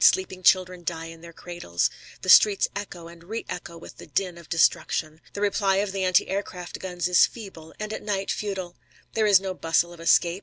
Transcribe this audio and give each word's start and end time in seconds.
Sleeping 0.03 0.41
children 0.41 0.83
die 0.83 1.05
in 1.05 1.21
their 1.21 1.31
cradles. 1.31 1.91
The 2.23 2.29
streets 2.29 2.67
echo 2.75 3.07
and 3.07 3.21
reëcho 3.21 3.79
with 3.79 3.97
the 3.97 4.07
din 4.07 4.35
of 4.39 4.49
destruction. 4.49 5.21
The 5.33 5.41
reply 5.41 5.75
of 5.75 5.91
the 5.91 6.03
anti 6.03 6.27
aircraft 6.27 6.79
guns 6.79 7.07
is 7.07 7.27
feeble, 7.27 7.75
and 7.79 7.93
at 7.93 8.01
night 8.01 8.31
futile. 8.31 8.75
There 9.13 9.27
is 9.27 9.39
no 9.39 9.53
bustle 9.53 9.93
of 9.93 9.99
escape. 9.99 10.39